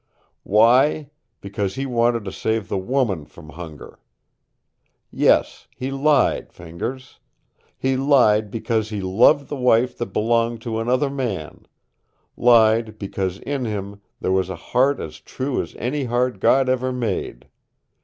Why? 0.41 1.11
Because 1.41 1.75
he 1.75 1.85
wanted 1.85 2.25
to 2.25 2.31
save 2.31 2.69
the 2.69 2.77
woman 2.79 3.23
from 3.23 3.49
hunger! 3.49 3.99
Yes, 5.11 5.67
he 5.75 5.91
lied, 5.91 6.51
Fingers. 6.51 7.19
He 7.77 7.95
lied 7.95 8.49
because 8.49 8.89
he 8.89 8.99
loved 8.99 9.47
the 9.47 9.55
wife 9.55 9.95
that 9.99 10.07
belonged 10.07 10.59
to 10.63 10.79
another 10.79 11.11
man 11.11 11.67
lied 12.35 12.97
because 12.97 13.37
in 13.41 13.65
him 13.65 14.01
there 14.19 14.31
was 14.31 14.49
a 14.49 14.55
heart 14.55 14.99
as 14.99 15.19
true 15.19 15.61
as 15.61 15.75
any 15.77 16.05
heart 16.05 16.39
God 16.39 16.67
ever 16.67 16.91
made. 16.91 17.47